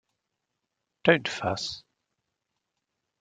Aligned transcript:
Don’t 1.03 1.27
fuss. 1.35 1.67